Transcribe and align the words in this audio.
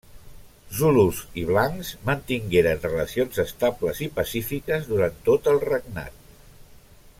Zulus 0.77 1.19
i 1.41 1.43
blancs 1.49 1.91
mantingueren 2.09 2.81
relacions 2.87 3.43
estables 3.45 4.03
i 4.07 4.09
pacífiques 4.17 4.91
durant 4.95 5.23
tot 5.31 5.55
el 5.55 5.63
regnat. 5.71 6.19